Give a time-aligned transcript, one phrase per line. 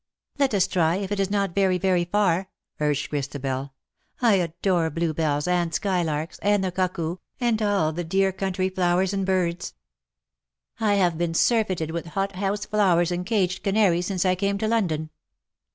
[0.37, 2.47] ''^^' Let us try, if it is not very, very far,^'
[2.79, 3.49] urged Christabel.
[3.65, 3.71] ^^
[4.19, 6.71] I adore bluebells, and skylarks, and IN SOCIETY.
[6.71, 7.15] 159 the cuckoo,
[7.51, 9.75] and all the dear country flowers and birds.
[10.79, 14.67] I have been surfeited with hot house flowers and caged canaries since I came to
[14.67, 15.11] London.